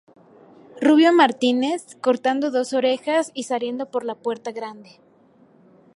Rubio 0.87 1.11
Martínez, 1.13 1.95
cortando 2.01 2.49
dos 2.49 2.73
orejas 2.73 3.29
y 3.35 3.43
saliendo 3.43 3.91
por 3.91 4.03
la 4.03 4.15
puerta 4.15 4.51
grande. 4.51 4.99